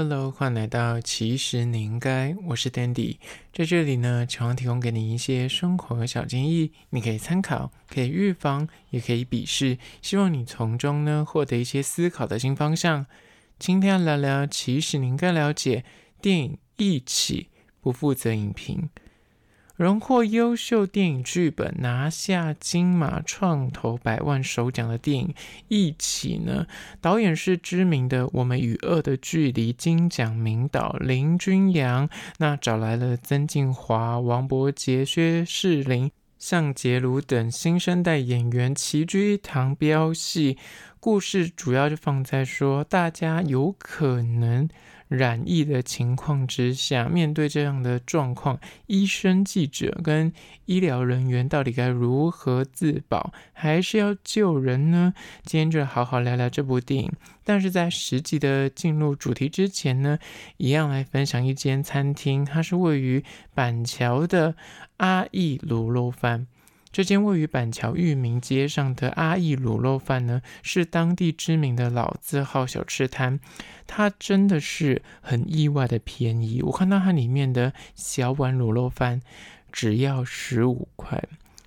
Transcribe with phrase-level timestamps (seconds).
[0.00, 3.16] Hello，欢迎来到其实你应该，我是 Dandy，
[3.52, 13.06] 在这里呢，希望提供给你一些生活小建议，你可以参考，可以预防，也可以鄙视，希望你从中呢获得一些思考的新方向。
[13.58, 15.84] 今天要聊聊，其实你应该了解
[16.22, 17.48] 电影《一起》，
[17.80, 18.88] 不负责影评。
[19.78, 25.28] 荣获优秀电影剧本、拿下金马创投百万首奖的电影
[25.68, 26.66] 《一起》呢，
[27.00, 40.58] 导演是知名的《我们与恶的距离》金奖名导林君阳，那找来了曾敬华、王柏杰、薛仕凌、项婕如等新生代演员齐聚一堂飙戏。
[41.08, 44.68] 故事主要就放在说，大家有可能。
[45.08, 50.30] 染疫的情况之下，面对这样的状况，医生、记者跟
[50.66, 55.14] 医疗人员到底该如何自保，还是要救人呢？
[55.44, 57.10] 今天就好好聊聊这部电影。
[57.42, 60.18] 但是在实际的进入主题之前呢，
[60.58, 64.56] 一样来分享一间餐厅，它是位于板桥的
[64.98, 66.46] 阿义卤肉饭。
[66.90, 73.38] 这间位于板桥裕民街上的阿义卤肉饭呢，是当地知名的老字号小吃摊。
[73.86, 79.20] 它真的是很意外的便宜，我看到它里面的小碗卤肉饭
[79.70, 81.22] 只要十五块。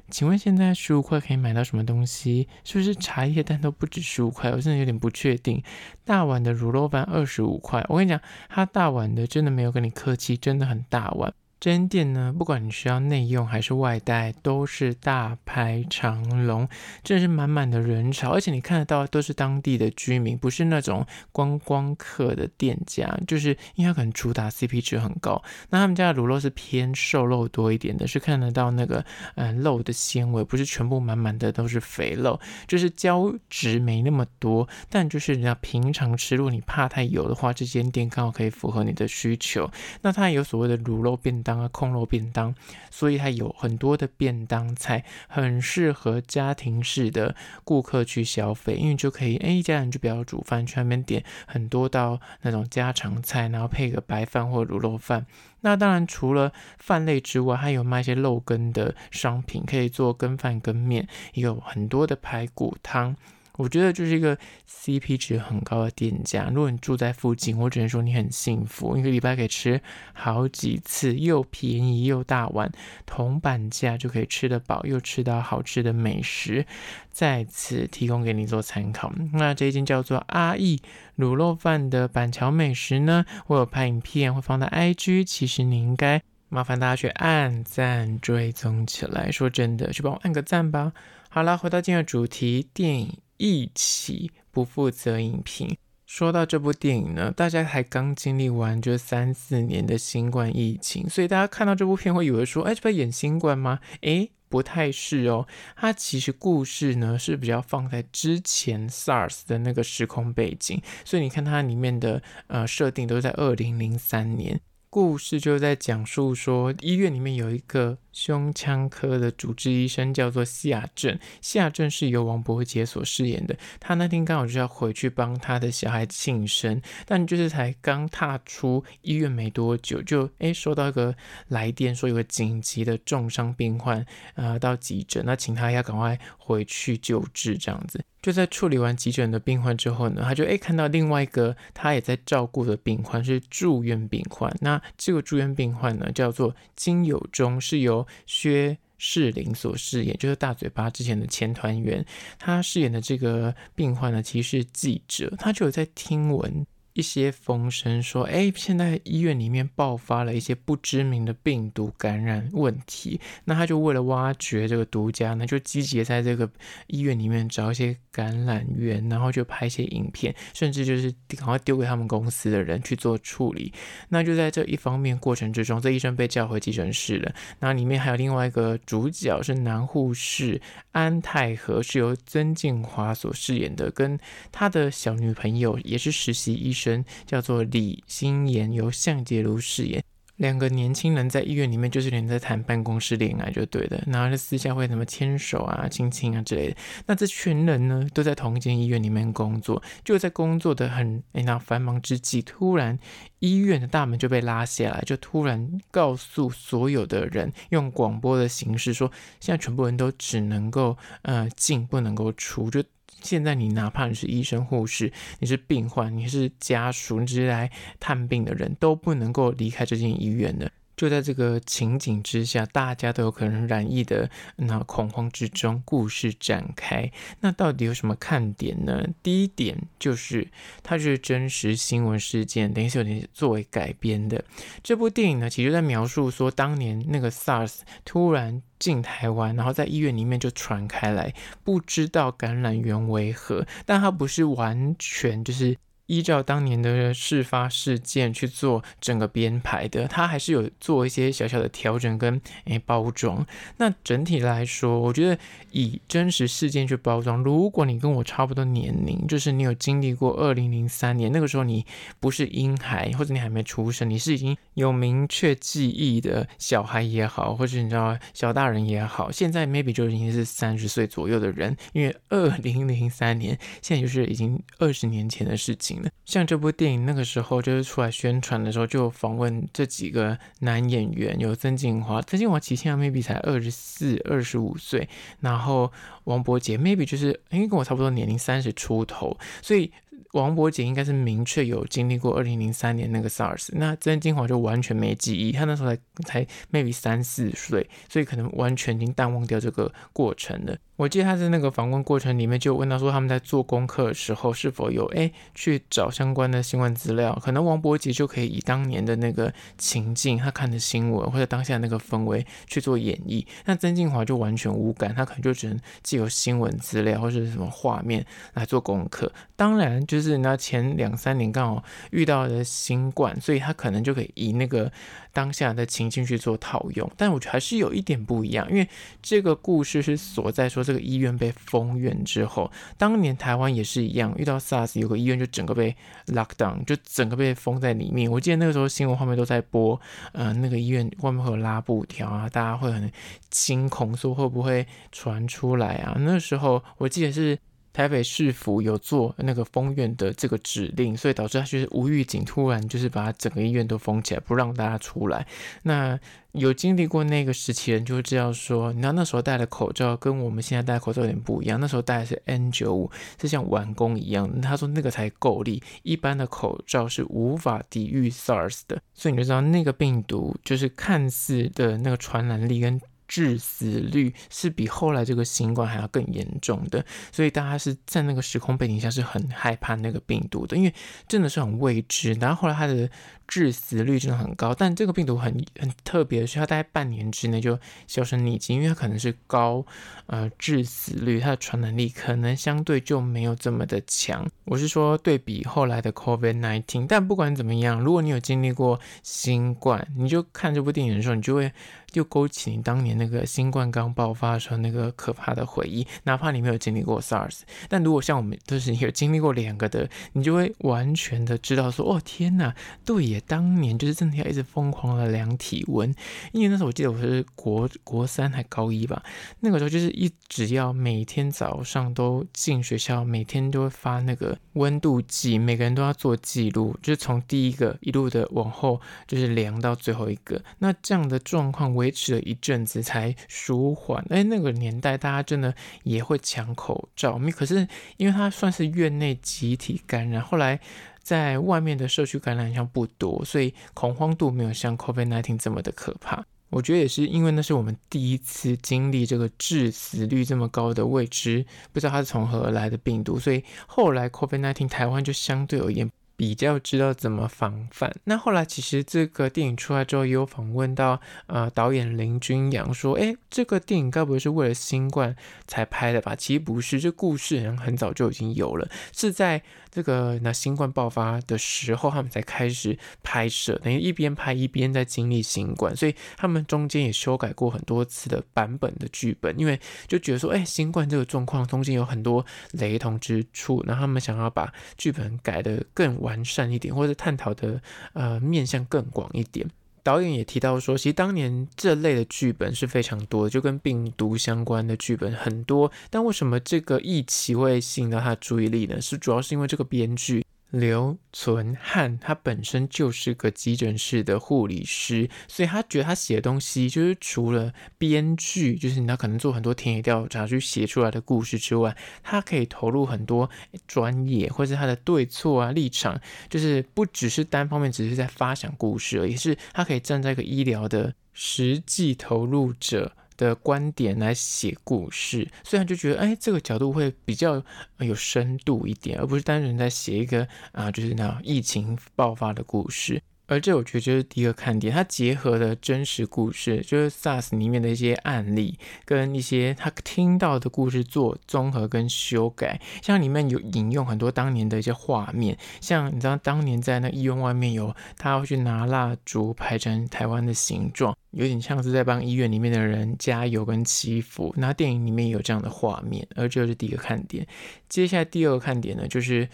[0.10, 2.50] 请问现在十五块可以买到什么东西？
[2.66, 4.52] 是不是茶叶蛋都不止十五块？
[4.52, 5.64] 我真的有点不确定。
[6.04, 8.20] 大碗的卤肉饭二十五块，我跟你讲，
[8.50, 11.34] 它大碗的真的没有跟你客气，真的很大碗。
[11.62, 16.68] 这间店呢，不管你需要内用还是外带，都是大排长龙，
[17.04, 25.40] 真的是满满的人潮，而且你看得到都是当地的居民，不是那种观光客的店家，就是因为它可能主打 CP 值很高。
[25.70, 34.68] 那他们家的卤肉是偏瘦肉多一点的，是看得到那个嗯肉的纤维，不是全部满满的都是肥肉，就是胶质没那么多。
[34.90, 39.70] 但就是你要平常吃，如果你怕太油的话，这间店刚好可以符合你的需求。
[40.02, 41.51] 那它有所谓的卤肉便当。
[41.58, 42.54] 当控肉便当，
[42.90, 55.26] 所以它有很多的便当菜，很适合家庭式的顾客去消费，因为就可以，哎，一家人就不要煮饭，去那边点很多道那种家常菜，然后配个白饭或卤肉饭。
[55.64, 63.16] 那当然，除了饭类之外，还有卖一些肉羹的商品，可以做羹饭、羹面，也有很多的排骨汤。
[63.58, 64.38] 我觉得就是一个
[64.70, 66.50] CP 值很高的店家。
[66.54, 69.82] 如果你住在附近，我只能说你很幸福，一个礼拜可以吃
[70.14, 72.72] 好几次，又便宜又大碗，
[73.06, 76.66] 铜板价就可以吃得饱，又吃到好吃的美食，
[77.12, 79.12] 再次提供给你做参考。
[79.34, 80.80] 那这一间叫做阿义
[81.18, 89.32] 卤肉饭的板桥美食呢，我有拍影片会放在 IG，其实你应该麻烦大家去按赞追踪起来。
[89.32, 90.94] 说真的，去帮我按个赞吧。
[91.30, 93.18] 好了，回到今天的主题，电影。
[93.42, 95.76] 一起不负责影评。
[96.06, 103.80] 说到这部电影呢，大家才刚经历完这三四年的新冠疫情，所以大家看到这部片会以为说，哎，这不演新冠吗？
[104.02, 105.48] 哎，不太是哦。
[105.76, 114.60] 它其实故事呢是比较放在之前 SARS 的那个时空背景，所以你看它里面的呃设定都是在二零零三年，
[114.92, 117.98] 故事就在讲述说医院里面有一个。
[118.12, 123.56] 胸腔科的主治医生叫做夏正，夏正是由王伯杰所饰演的。
[123.80, 131.16] 他那天刚好就要回去帮他的小孩庆生，但就是才刚踏出医院没多久，就诶收到一个
[131.48, 134.06] 来电，说有个紧急的重伤病患，
[134.36, 137.52] 呃，到急诊，那请他要赶快回去救治。
[137.58, 144.52] 这样子，就在处理完急诊的病患之后呢，他就诶看到另外一个他也在照顾的病患是住院病患。
[144.62, 152.06] 那这个住院病患呢，叫做金友中，是由薛仕凌所饰演，就是大嘴巴之前的前团员，
[152.38, 156.66] 他饰演的这个病患呢，其实是记者，他就有在听闻。
[156.94, 163.20] 一些风声说，哎，现在医院里面爆发了一些不知名的病毒感染问题。
[163.46, 166.50] 那他就为了挖掘这个独家呢，就积极在这个
[166.88, 173.72] 医院里面找一些感染源，然后就拍一些影片，甚至就是赶快丢给他们公司的人去做处理。
[174.10, 177.34] 那就在这一方面过程之中，这医生被叫回急诊室了。
[177.60, 180.62] 那里面还有另外一个主角是男护士
[180.92, 184.20] 安泰和，是由曾静华所饰演的，跟
[184.52, 186.81] 他的小女朋友也是实习医生。
[187.26, 190.04] 叫做李心妍，由向杰如饰演。
[190.38, 196.76] 两个年轻人在医院里面就是连在谈办公室恋爱就对的，然后就私下会什么牵手啊、亲亲啊之类的。
[197.06, 202.98] 那这群人呢，都在同一间医院里面工作，就在工作的很哎那繁忙之际，突然
[203.38, 212.84] 医院的大门就被拉下来，就突然告诉所有的人，用广播的形式说，现在全部人都只能够呃进，不能够出，就。
[213.22, 220.72] 现在你哪怕你是医生、护士，你是病患，你是家属，你只是来探病的人，都不能够离开这间医院的。
[221.02, 227.12] 就在这个情景之下，大家都有可能染疫的那恐慌之中，故事展开。
[227.40, 229.04] 那到底有什么看点呢？
[229.24, 230.48] 第一点就是
[230.84, 234.46] 它就是真实新闻事件，等于是有点作为改编的。
[234.84, 241.34] 这部电影呢，其实在描述说，当年那个 SARS 突然进台湾，然后在医院里面就传开来，
[241.64, 245.76] 不知道感染源为何，但它不是完全就是。
[246.12, 253.46] 依照当年的事发事件去做整个编排的，它还是有做一些小小的调整跟诶包装。
[253.78, 255.38] 那整体来说，我觉得
[255.72, 261.86] 以真实事件去包装，如果你跟我差不多年龄，就是你有经历过二零零三年那个时候，你
[262.20, 276.01] 不是婴孩，或者你还没出生，你是已经有明确记忆的小孩也好，或者你知道小大人也好，现在 maybe 就已经是三十岁左右的人，因为二零零三年现在就是已经二十年前的事情。
[276.26, 285.08] 像这部电影那个时候就是出来宣传的时候，就访问这几个男演员，有曾敬驊，曾敬驊其实 maybe 才二十四、二十五岁，
[285.40, 285.92] 然后
[286.26, 289.92] 王柏杰 maybe 就是因为跟我差不多年龄，三十出头，所以。
[290.34, 300.78] 王柏杰应该是明确有经历过二零零三年那个 SARS，那曾敬驊就完全没记忆，他那时候才才 maybe 三四岁，所以可能完全已经淡忘掉这个过程了。
[301.02, 320.32] 我记得他在那个访问过程里面就问到说，他们在做功课的时候是否有哎去找相关的新闻资料，可能王伯杰就可以以当年的那个情境，他看的新闻或者当下那个氛围去做演绎，那曾敬驊就完全无感，他可能就只能借由新闻资料或者什么画面来做功课，当然就是。
[320.32, 324.90] 是那前两三年刚好遇到的新冠，所以他可能就可以以那个
[325.34, 327.12] 当下的情境去做套用。
[327.18, 328.88] 但我觉得还是有一点不一样，因为
[329.22, 335.96] 这个故事是所在说这个医院被封院之后，当年台湾也是一样，遇到 SARS 有个医院就整个被
[336.28, 338.30] lock down，就整个被封在里面。
[338.30, 339.98] 我记得那个时候新闻画面都在播，
[340.34, 343.10] 呃，那个医院外面会有拉布条啊，大家会很
[343.50, 346.18] 惊恐，说会不会传出来啊？
[346.20, 347.58] 那时候我记得是。
[347.94, 355.46] 台北市府有做那个封院的这个指令，所以导致他就是无预警，突然就是把整个医院都封起来，不让大家出来。
[355.84, 356.20] 那
[356.54, 363.12] 有经历过那个时期人就会知道说，你知道那时候戴的口罩跟我们现在戴口罩有点不一样，那时候戴的是 N95，
[363.42, 364.62] 是像完工一样。
[364.62, 373.00] 他说那个才够力，一般的口罩是无法抵御 SARS 的，所以你就知道那个病毒就是看似的那个传染力跟。
[373.32, 380.94] 致死率是比后来这个新冠还要更严重的，所以大家是在那个时空背景下是很害怕那个病毒的，因为
[381.30, 382.34] 真的是很未知。
[382.34, 383.10] 然后后来它的
[383.48, 389.86] 致死率真的很高，但这个病毒很很特别的是，它大概半年之内就销声匿迹，因为它可能是高
[390.26, 394.46] 呃致死率，它的传染力可能相对就没有这么的强。
[394.66, 401.72] 我是说对比后来的 COVID-19，但不管怎么样，如果你有经历过新冠，你就看这部电影的时候，你就会。
[402.14, 412.74] 又勾起你当年那个新冠刚爆发的时候那个可怕的回忆，哪怕你没有经历过 SARS，但如果像我们都是有经历过两个的，你就会完全的知道说，哦天呐，
[413.06, 416.14] 对耶，当年就是真的要一直疯狂的量体温，
[416.52, 419.24] 因为那时候我记得我是国国三还高一吧，
[419.62, 432.01] 那个时候就是一直要每天早上都进学校，每天都会发那个温度计，每个人都要做记录，就是从第一个一路的往后就是量到最后一个，那这样的状况我。
[432.02, 434.26] 维持了一阵子才舒缓。
[434.30, 440.80] 哎，那个年代大家真的也会抢口罩，可是因为它算是院内集体感染，后来
[441.22, 446.44] 在外面的社区感染好像不多，所以恐慌度没有像 COVID-19 这么的可怕。
[446.72, 456.10] 我觉得也是因为那是我们第一次经历这个致死率这么高的未知，不知道它是从何而来的病毒，所以后来 COVID-19 台湾就相对而言。
[456.42, 458.12] 比较知道怎么防范。
[458.24, 465.36] 那后来其实这个电影出来之后，也有访问到呃导演林君阳说：“诶，这个电影该不会是为了新冠
[465.68, 486.31] 才拍的吧？”其实不是，这故事好像很早就已经有了，是在这个那新冠爆发的时候，他们才开始拍摄，等于一边拍一边在经历新冠，所以他们中间也修改过很多次的版本的剧本，因为就觉得说，诶，新冠这个状况中间有很多雷同之处，然后他们想要把剧本改得更完。
[486.32, 487.82] 完善一点，或者探讨的
[488.14, 489.70] 呃面向更广一点。
[490.04, 495.92] 导演也提到说，其实当年这类的剧本是非常多的，就跟病毒相关的剧本很多。
[496.10, 499.00] 但为什么这个疫情会吸引到他的注意力呢？
[499.00, 513.50] 是主要是因为这个编剧刘存汉他本身就是个急诊室的护理师，所以他觉得他写的东西就是除了编剧，就是他可能做很多田野调查去写出来的故事之外，他可以投入很多
[513.86, 527.64] 专业或是他的对错啊立场，就是不只是单方面只是在发想故事，而已是他可以站在一个医疗的实际投入者的观点来写故事，虽然就觉得，哎，这个角度会比较
[527.98, 533.20] 有深度一点，而不是单纯在写一个啊，就是那疫情爆发的故事。
[533.52, 542.80] 而这我觉得就是第一个看点，它结合了真实故事，就是 SARS 里面的一些案例，跟一些他听到的故事做综合跟修改。
[543.02, 554.54] 像里面有引用很多当年的一些画面，像你知道当年在那医院外面有他要去拿蜡烛排成台湾的形状，有点像是在帮医院里面的人加油跟祈福。
[554.56, 557.46] 那电影里面有这样的画面，而这就是第一个看点。
[557.90, 559.50] 接下来第二个看点呢，就是。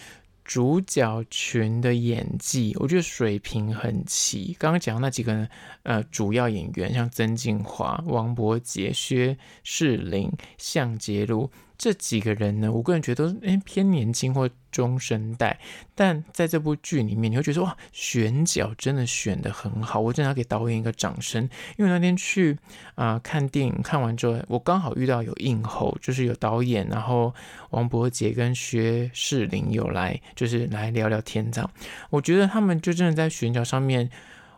[0.48, 4.56] 主角群的演技，我觉得水平很齐。
[4.58, 5.46] 刚刚讲那几个
[5.84, 11.52] 呃主要演员，像曾敬驊、王柏杰、薛仕凌、项洁如。
[11.78, 15.60] 这几个人呢，我个人觉得都是偏年轻或中生代，
[15.94, 21.48] 但在这部剧里面，你会觉得哇，选角真的选得很好，我真的要给导演一个掌声。
[21.78, 22.58] 因为那天去
[22.96, 27.34] 啊、看电影，看完之后，我刚好遇到有映后，就是有导演，然后
[27.70, 31.70] 王伯杰跟薛仕凌有来，就是来聊聊天这样。
[32.10, 34.10] 我觉得他们就真的在选角上面，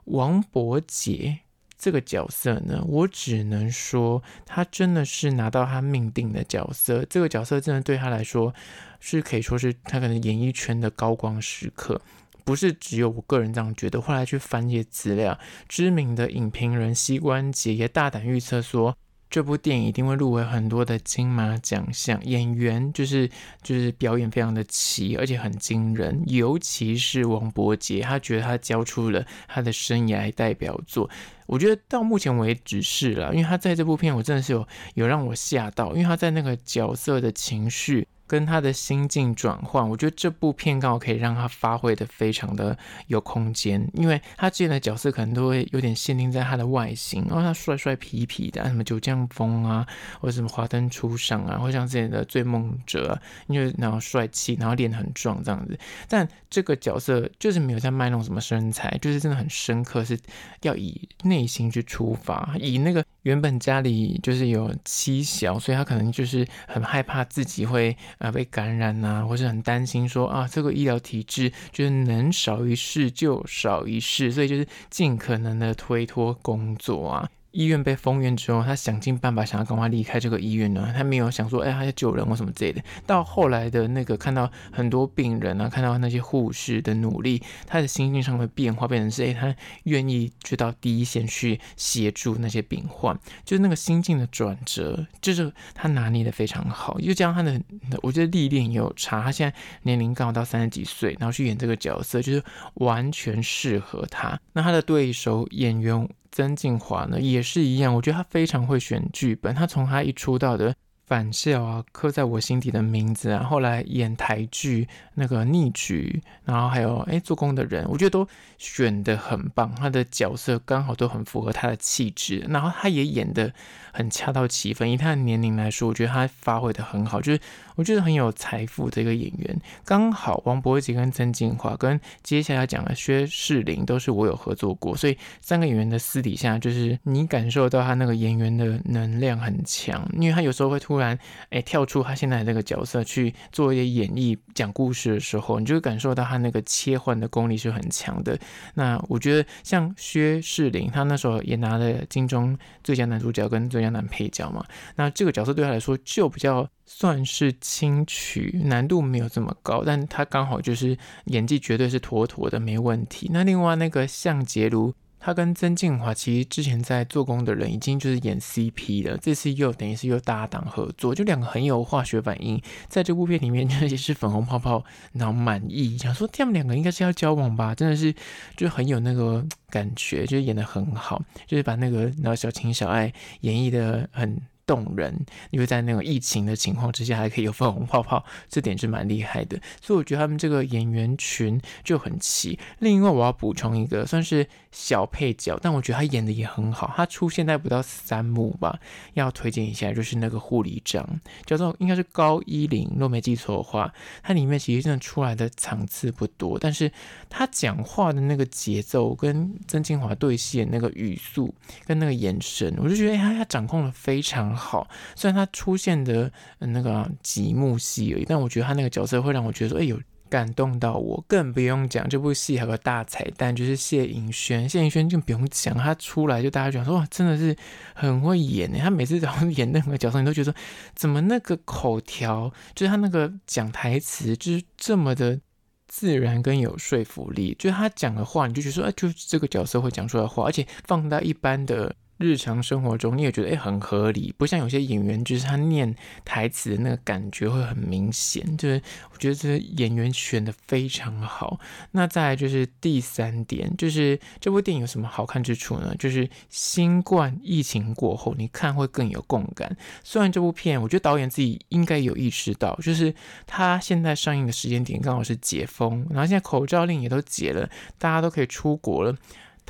[0.06, 1.40] 王伯杰。
[1.80, 7.06] 这个角色呢，我只能说他真的是拿到他命定的角色。
[7.10, 8.54] 这个角色真的对他来说
[9.00, 12.00] 是可以说是他可能演艺圈的高光时刻，
[12.44, 14.02] 不是只有我个人这样觉得。
[14.02, 18.96] 后来去翻一些资料，知名的影评人膝关节也大胆预测说。
[19.32, 23.30] 这部电影一定会入围很多的金马奖项，演员就是
[23.62, 26.24] 就是表演非常的齐，而且很惊人。
[26.26, 31.08] 尤其是王柏杰，他觉得他交出了他的生涯代表作。
[31.50, 38.08] 我觉得到目前为止是了，因为他在这部片，我真的是有有让我吓到，因为他在那个角色的情绪。
[38.30, 49.84] 跟他的心境转换，我觉得这部片刚好可以让他发挥的非常的有空间，因为他之前的角色可能都会有点限定在他的外形，然后他帅帅痞痞的，什么九降风啊，
[50.22, 55.76] 或者什么华灯初上啊，或像之前的醉梦者，因为然后帅气，然后脸很壮这样子，
[56.08, 60.16] 但这个角色就是没有在卖弄什么身材，就是真的很深刻，是
[60.62, 67.96] 要以内心去出发，以那个原本家里就是有妻小，所以他可能就是很害怕自己会。
[68.18, 77.30] 啊，被感染啊，或是很担心说啊，这个医疗体制就是能少一事就少一事，所以就是尽可能的推脱工作啊。
[77.52, 80.94] 医院被封院之后，他想尽办法想要赶快离开这个医院呢。
[80.96, 82.82] 他没有想说，哎，他要救人或什么之类的。
[83.08, 97.00] 到后来的那个看到很多病人啊，看到那些护士的努力，他的心境上的变化变成是，哎，他愿意去到第一线去协助那些病患，就是那个心境的转折，就是他拿捏的非常好。
[97.00, 97.60] 又加上他的，
[98.04, 99.24] 我觉得历练也有差。
[99.24, 102.44] 他现在年龄刚好到三十几岁，然后去演这个角色，就是
[102.76, 104.40] 完全适合他。
[104.54, 106.08] 那他的对手演员。
[106.32, 109.54] 曾敬驊呢也是一样，我觉得他非常会选剧本。
[109.54, 110.76] 他从他一出道的
[111.10, 118.28] 反校啊，刻在我心底的名字啊，后来演台剧那个逆局，然后还有哎做工的人，我觉得都
[118.60, 119.74] 选得很棒。
[119.74, 123.52] 他的角色刚好都很符合他的气质，然后他也演的
[123.92, 124.92] 很恰到其分。
[124.92, 127.40] 以他的年龄来说，我觉得他发挥的很好，就是。
[127.76, 141.18] 我觉得很有财富的一个演员，刚好王柏杰跟曾静华跟接下来讲的薛仕凌都是我有合作过，所以三个演员的私底下就是你感受到他那个演员的能量很强，因为他有时候会突然
[141.50, 148.38] 哎跳出他现在的那个角色去做一些演绎讲故事的时候，你就会感受到他那个切换的功力是很强的。
[148.74, 154.64] 那我觉得像薛仕凌，他那时候也拿了金钟最佳男主角跟最佳男配角嘛，
[154.96, 156.70] 那这个角色对他来说就比较。
[156.92, 163.30] 算是轻取，难度没有这么高，但他刚好就是演技绝对是妥妥的，没问题。
[163.32, 174.84] 那另外那个项洁如，他跟曾敬驊其实之前在做工的人已经就是演 CP 了，这次又等于是又搭档合作，就两个很有化学反应，在这部片里面 也是粉红泡泡，
[175.14, 178.14] 然后满意，想说他们两个应该是要交往吧，真的是
[178.56, 184.42] 就很有那个感觉，就演的很好，就是把那个然后小情小爱演绎的很。
[184.70, 189.60] 动人，因为在那个疫情的情况之下，还可以有粉红泡泡，这点是蛮厉害的。
[189.82, 192.60] 所以我觉得他们这个演员群就很齐。
[192.78, 196.94] 另外，我要补充一个算是小配角，但我觉得他演的也很好。
[196.96, 198.80] 他出现在不到三幕吧，
[199.16, 206.92] 要推荐一下，就是那个护理长，叫做应该是高一零，若没记错的话，他里面其实真的出来的场次不多，但是
[207.28, 211.54] 他讲话的那个节奏跟曾敬驊对戏的那个语速
[211.86, 214.88] 跟那个眼神，我就觉得他他掌控的非常好。
[215.16, 219.98] 虽然他出现的那个几幕戏而已，但我觉得他那个角色会让我觉得说，哎呦。
[220.30, 224.70] 感动到我，更不用讲这部戏还有个大彩蛋，就是谢盈萱。
[224.70, 227.58] 谢盈萱就不用讲，他出来就大家讲说哇，真的是
[227.96, 228.78] 很会演诶。
[228.78, 230.54] 他每次只要演任何角色，你都觉得
[230.94, 235.40] 怎么那个口条，就是他那个讲台词，就是这么的
[235.88, 237.56] 自然跟有说服力。
[237.58, 241.96] 就是他讲的话，你就觉得说，哎，就是这个角色会讲出来的话，而且放到一般的。
[242.20, 245.96] 日常生活中你也觉得诶很合理，不像有些演员就是他念
[246.26, 248.82] 台词的那个感觉会很明显，就是
[249.14, 251.58] 我觉得这演员选的非常好。
[251.92, 255.96] 那再就是第三点，就是这部电影有什么好看之处呢？
[255.98, 259.78] 就是新冠疫情过后，你看会更有共感。
[260.04, 263.16] 虽然这部片，我觉得导演自己应该有意识到，就是
[263.48, 269.16] 他现在上映的时间点刚好是解封，然后现在口罩令也都解了，大家都可以出国了。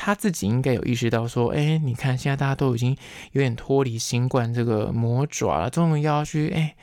[0.02, 2.96] 他自己应该有意识到，说，哎，你看，现在大家都已经
[3.34, 6.74] 有点脱离新冠这个魔爪了，终于要去，哎，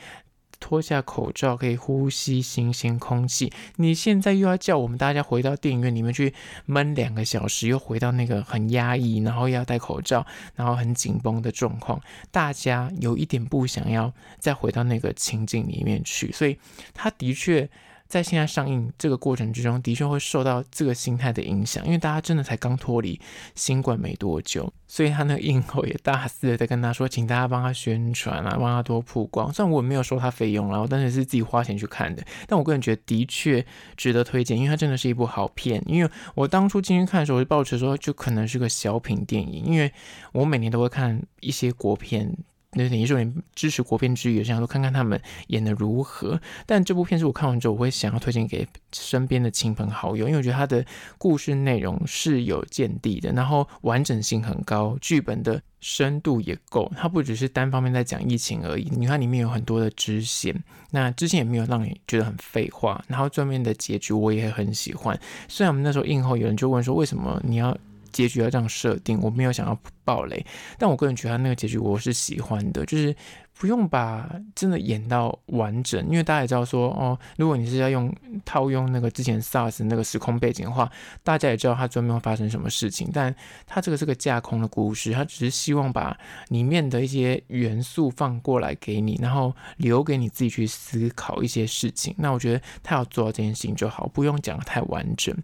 [0.61, 3.51] 脱下口罩，可以呼吸新鲜空气。
[3.77, 6.35] 你现在又要叫我们大家回到电影院里面去
[6.67, 11.99] 闷两个小时，又回到那个很压抑，然后要戴口罩，然后很紧绷的状况，
[12.31, 16.59] 大家有一点不想要再回到那个情境里面去，所以
[16.93, 17.67] 他的确。
[18.09, 23.21] 在现在上映这个过程之中，的确会受到这个心态的影响，因为大家真的才刚脱离
[23.55, 29.53] 新冠没多久，所以他那个映后也大肆的在跟他说，请大家帮他宣传啊，帮他多曝光。
[29.53, 33.65] 虽然我没有收他费用，然后但是是自己花钱去看的，但我个人觉得的确
[33.97, 35.83] 值得推荐，因为它真的是一部好片。
[35.87, 39.93] 因为我当初进去看的时候，我就抱持说，就可能是个小品电影，因为
[40.33, 42.37] 我每年都会看一些国片。
[42.77, 46.39] 那等于说，你支持国片之余，也想说看看他们演的如何。
[46.67, 50.85] 但这部片是我看完之后，我会想要推荐给身边的亲朋好友，因为我觉得它的
[51.17, 56.93] 故事内容是有见地的，然后完整性很高，剧本的深度也够。
[56.97, 60.55] 它不只是单方面在讲疫情而已，你看里面有很多的支线，
[60.91, 63.03] 那支线也没有让你觉得很废话。
[63.09, 65.19] 然后最后面的结局我也很喜欢。
[65.49, 67.77] 虽然我们那时候映后有人就问说，为什么你要？
[68.17, 70.45] 结局要这样设定，我没有想要暴雷，
[70.79, 73.15] 但我个人觉得他那个结局我是喜欢的，就是。
[73.59, 78.15] 不用把真的演到完整，因为大家也知道说哦，如果你是要用
[78.45, 80.91] 套用那个之前 SARS 那个时空背景的话，
[81.25, 83.11] 大家也知道它专门会发生什么事情。
[83.15, 83.35] 但
[83.67, 86.17] 它这个是个架空的故事，它只是希望把
[86.49, 92.15] 里面的一些元素放过来给你，然后留给你自己去思考一些事情。
[92.19, 95.35] 那我觉得他要做到这件事情就好，不用讲得太完整。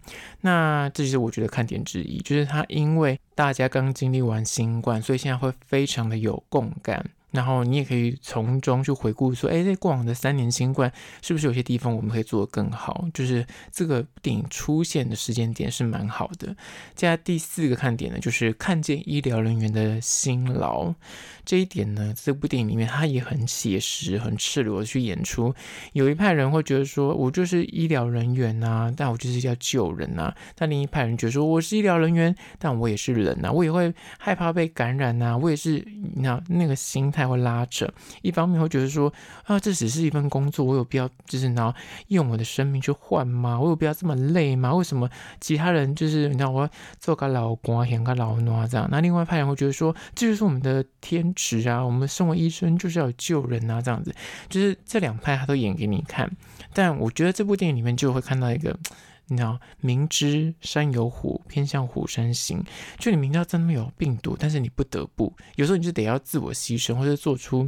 [0.41, 7.03] 那这就是我觉得看点之一，就是他因为大家刚经历完新冠，所以现在会非常的有共感。
[7.33, 10.91] 然后你也可以从中去回顾说，哎，在过往的三年新冠，
[11.23, 13.07] 是不是有些地方我们可以做得更好？
[13.11, 16.55] 就是这个电影出现的时间点是蛮好的。
[16.93, 20.93] 接下来第四个看点呢，就是看见医疗人员的辛劳。
[21.43, 25.53] 这一点呢，这部电影里面它也很写实、很赤裸的去演出。
[25.93, 37.22] 有一派人会觉得说，我就是医疗人员呐、但我就是要救人呐、但另一派人觉得说，我是医疗人员，但我也是人呐、我也会害怕被感染呐、我也是那那个心态。
[37.27, 37.87] 会拉扯，
[38.21, 39.11] 一方面会觉得说
[39.45, 41.73] 啊，这只是一份工作，我有必要就是拿
[42.07, 43.59] 用我的生命去换吗？
[43.59, 44.73] 我有必要这么累吗？
[44.73, 45.09] 为什么
[45.39, 48.87] 其他人就是你知道我要做个老公啊，演个老奴啊这样？
[48.91, 54.13] 那另外一派人会觉得说，这就是我们的天职啊，我们身为医生就是要救人啊，这样子，
[54.49, 56.29] 就是这两派他都演给你看。
[56.73, 58.77] 但我觉得这部电影里面就会看到一个。
[59.27, 62.63] 你知道，明知山有虎，偏向虎山行。
[62.97, 67.67] 就你明知道真的有病毒，但是你不得不，有时候你就得要自我牺牲，或者做出，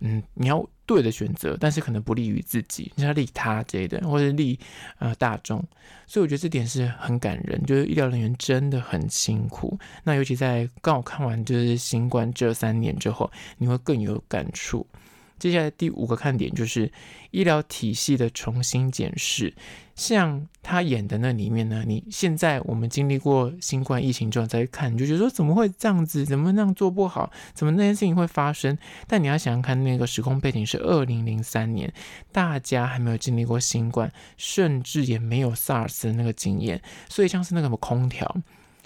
[0.00, 4.58] 嗯，你要对的选择，但是可能不利于自己，你要利他之类的，或者利
[4.98, 5.64] 呃大众。
[6.06, 9.78] 所以我觉得这点是很感人，就是医疗人员真的很辛苦。
[10.04, 14.86] 那尤其在刚好看完就是新冠这三年之后，你会更有感触。
[15.40, 16.92] 接下来第五个看点就是
[17.32, 19.52] 医疗体系的重新检视，
[19.96, 28.76] 像他演的那里面呢，你现在我们经历过新冠疫情之后再看，你就觉得说怎么会这样子，怎么那样做不好，怎么那件事情会发生？
[29.08, 31.92] 但你要想想看，那个时空背景是二零零三年，
[32.30, 38.36] 大家还没有经历过新冠，甚至也没有 SARS 的那个经验，所以像是那个什么空调。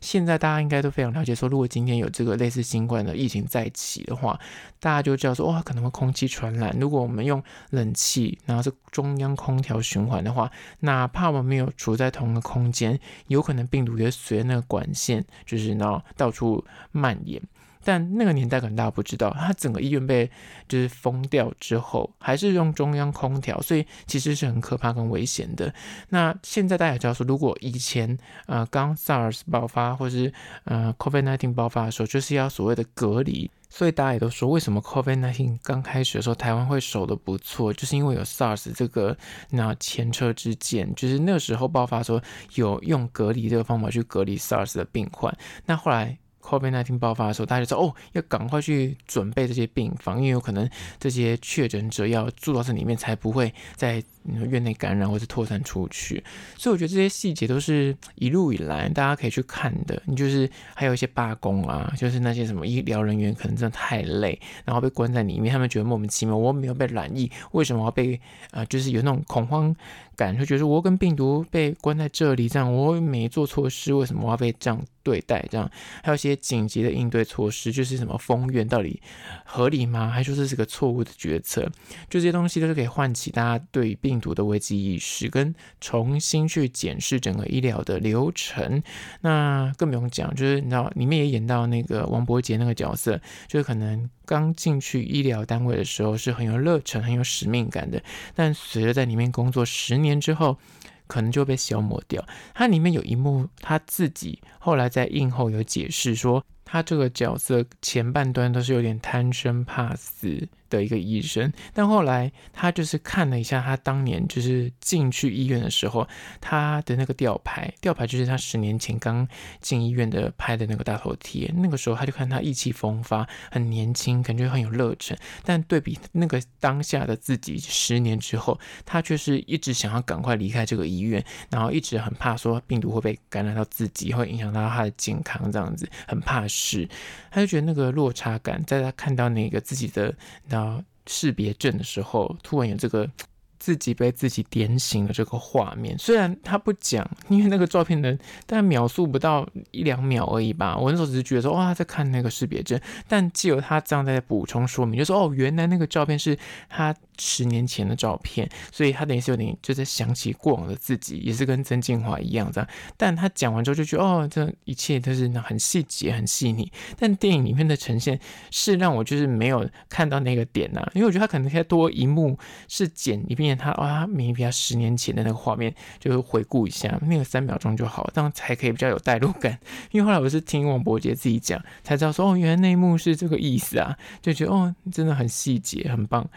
[0.05, 4.39] 现在大家应该都非常了解，说如果今天有这个类似新冠的疫情再起的话，
[4.79, 6.77] 大家就知道说哇，可能会空气传染。
[6.79, 16.63] 如果我们用冷气，然后是中央空调循环的话，哪怕我们没有处在同一个空间，有可能病毒也随那个管线，就是呢到处
[16.93, 17.41] 蔓延。
[17.85, 20.31] 但那个年代可能大家不知道，他整个医院被
[20.67, 25.73] 就是封掉之后，还是用中央空调，所以其实是很可怕跟危险的。
[26.09, 30.33] 那现在大家也知道说，如果以前呃刚 SARS 爆发或是
[30.65, 39.17] 呃 COVID-19 爆发的时候，就是要所谓的隔离，所以大家也都说，为什么 COVID-19 刚开始的时候台湾会守得不错，就是因为有 SARS 这个
[39.51, 42.23] 那前车之鉴，就是那个时候爆发说
[42.55, 46.19] 有用隔离这个方法去隔离 SARS 的病患，那后来。
[46.45, 50.69] COVID-19 爆发的时候，大家就说：“哦，要赶快去准备这些病房，因为有可能
[51.01, 54.03] 这些确诊者要住到这里面，才不会在
[54.51, 56.23] 院内感染或者扩散出去。”
[56.57, 60.01] 所以我觉得这些细节都是一路以来大家可以去看的。
[60.05, 69.75] 你就是还有一些罢工啊，就是那些什么医疗人员可能真的太累，然后被关在里面，他们觉得莫名其妙，我没有被染疫，为什么要被啊、就是有那种恐慌
[70.15, 74.81] 感，就觉得我跟病毒被关在这里，这样我没做错事，为什么我要被这样？
[75.05, 75.71] 对待这样，
[76.03, 79.01] 还有一些紧急的应对措施，就是什么封院到底
[79.45, 80.09] 合理吗？
[80.09, 81.63] 还说这是个错误的决策？
[82.09, 88.83] 就这些东西都是可以唤起大家对病毒的危机意识，跟重新去检视整个医疗的流程。
[89.21, 98.03] 那更不用讲，就是你知道里面也演到那个王柏杰那个角色，就是可能刚进去医疗单位的时候是很有热忱、很有使命感的，
[98.35, 100.59] 但随着在里面工作十年之后。
[101.07, 102.25] 可能就被消磨掉。
[102.55, 110.49] 它里面有一幕，他自己后来在映后有解释说，他这个角色前半段都是有点贪生怕死。
[110.71, 116.09] 的一个医生，但后来他就是看了一下他当年就是进去医院的时候，
[116.41, 119.29] 他的那个吊牌，吊牌就是他十年前刚
[119.61, 121.53] 进医院的拍的那个大头贴。
[121.57, 125.17] 那个时候他就看他意气风发，很年轻，感觉很有热忱。
[125.45, 136.89] 但对比那个当下的自己，十年之后，他却是一直想要赶快离开这个医院，然后一直很怕说病毒会被感染到自己，会影响到他的健康，这样子很怕事。
[137.31, 140.15] 他就觉得那个落差感，在他看到那个自己的，
[140.49, 143.11] 然后识别证的时候，突然有这个
[143.59, 145.99] 自己被自己点醒的这个画面。
[145.99, 150.77] 虽然他不讲，因为那个照片呢，大概秒数不到一两秒而已吧。
[150.77, 152.81] 我那时候只是觉得说，哇，他在看那个识别证。
[153.09, 156.39] 但既有他这样在补充说明，就说哦，原来那个照片是
[156.69, 156.95] 他。
[157.19, 162.69] 十年前的照片，所以他等于是有点就在想起过往的自己，也是跟曾敬驊一样这样。
[162.97, 166.71] 但他讲完之后就觉得，哦，这一切都是很细节、很细腻。
[166.99, 168.19] 但电影里面的呈现
[168.51, 179.59] 是让我就是没有看到那个点呐、啊，因为我觉得他可能可以多一幕是剪一遍他啊，明明比较十年前的那个画面，就是回顾一下那个三秒钟就好，这样才可以比较有代入感。
[179.91, 186.29] 因为后来我是听王柏杰自己讲，才知道说，哦，原来那一幕是这个意思啊，就觉得哦，真的很细节，很棒。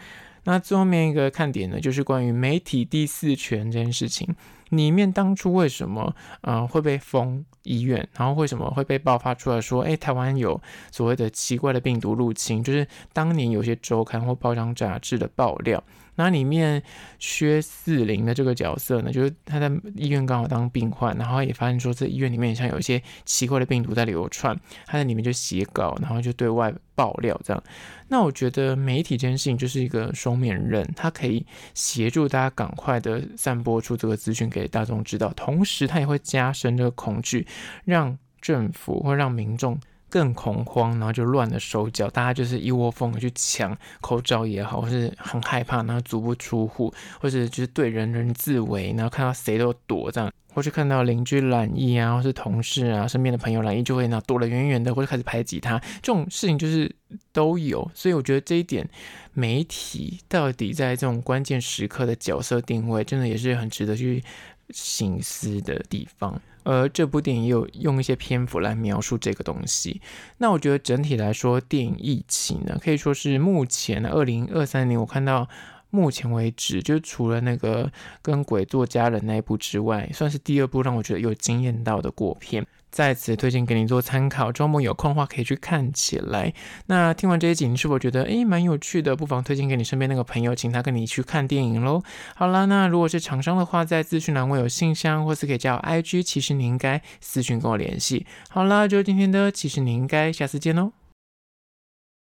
[0.48, 4.34] 那最后面一个看点呢，就是关于媒体第四权这件事情。
[4.70, 10.58] 里面当初为什么呃会被封医院，然后为什么会被爆发出来说，哎，台湾有
[10.90, 12.64] 所谓的奇怪的病毒入侵？
[12.64, 15.84] 就是当年有些周刊或报章杂志的爆料。
[16.18, 16.82] 那里面
[17.20, 27.62] 薛四零的这个角色呢，就是他在医院刚好当病患，然后也发现说这医院里面像有一些奇怪的病毒在流窜，他在里面就写稿，然后就对外爆料这样。
[28.08, 37.46] 那我觉得媒体这件事情就是一个双面刃，它可以协助大家赶快的散播出这个资讯给大众知道，同时它也会加深这个恐惧，
[37.84, 39.78] 让政府或让民众。
[40.08, 56.94] 更恐慌，然后就乱了手脚，大家就是一窝蜂的去抢口罩也好，或是很害怕，然后足不出户，或者就是对人人自危，然后看到谁都躲这样，或是看到邻居染疫啊，或是同事啊，身边的朋友染疫，就会那躲得远远的，或者开始排挤他，这种事情就是
[57.32, 57.88] 都有。
[57.94, 58.88] 所以我觉得这一点，
[59.34, 64.22] 媒体到底在这种关键时刻的角色定位，真的也是很值得去
[64.70, 66.40] 省思的地方。
[66.68, 70.02] 而这部电影也有用一些篇幅来描述这个东西。
[70.36, 75.48] 那我觉得整体来说，电影《疫情》呢，可以说是目前的二零二三年我看到
[75.88, 82.66] 目前为止，就除了那个跟鬼做家人那一部之外，算是第二部让我觉得有惊艳到的国片。
[82.90, 86.52] 在此推荐给你做参考，周末有空的话可以去看起来。
[86.86, 89.14] 那听完这些景，你是否觉得诶蛮有趣的？
[89.14, 92.02] 不妨推荐给你身边那个朋友，请他跟你去看电影喽。
[92.34, 98.26] 好啦，那如果是厂商的话，在资讯栏我有信箱，或是可以加我 IG，其实你应该私讯跟我联系。
[98.48, 100.92] 好啦，就今天的，其实你应该下次见喽。